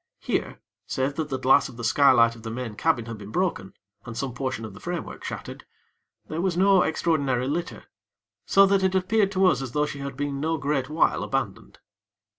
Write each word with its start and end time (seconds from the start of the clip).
Here, 0.19 0.59
save 0.87 1.13
that 1.17 1.29
the 1.29 1.37
glass 1.37 1.69
of 1.69 1.77
the 1.77 1.83
skylight 1.83 2.35
of 2.35 2.41
the 2.41 2.49
main 2.49 2.73
cabin 2.73 3.05
had 3.05 3.19
been 3.19 3.29
broken, 3.29 3.75
and 4.03 4.17
some 4.17 4.33
portion 4.33 4.65
of 4.65 4.73
the 4.73 4.79
framework 4.79 5.23
shattered, 5.23 5.63
there 6.27 6.41
was 6.41 6.57
no 6.57 6.81
extraordinary 6.81 7.47
litter; 7.47 7.85
so 8.47 8.65
that 8.65 8.81
it 8.81 8.95
appeared 8.95 9.31
to 9.33 9.45
us 9.45 9.61
as 9.61 9.73
though 9.73 9.85
she 9.85 9.99
had 9.99 10.17
been 10.17 10.39
no 10.39 10.57
great 10.57 10.89
while 10.89 11.21
abandoned. 11.23 11.77